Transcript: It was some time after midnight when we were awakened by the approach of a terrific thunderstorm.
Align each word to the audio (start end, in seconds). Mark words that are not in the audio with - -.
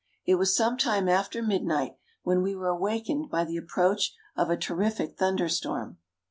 It 0.25 0.33
was 0.33 0.55
some 0.55 0.79
time 0.79 1.07
after 1.07 1.43
midnight 1.43 1.95
when 2.23 2.41
we 2.41 2.55
were 2.55 2.69
awakened 2.69 3.29
by 3.29 3.45
the 3.45 3.57
approach 3.57 4.15
of 4.35 4.49
a 4.49 4.57
terrific 4.57 5.15
thunderstorm. 5.19 5.99